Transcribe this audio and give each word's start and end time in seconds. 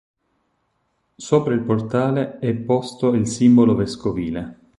Sopra 1.15 1.53
il 1.53 1.59
portale 1.59 2.39
è 2.39 2.51
posto 2.55 3.13
il 3.13 3.27
simbolo 3.27 3.75
vescovile. 3.75 4.57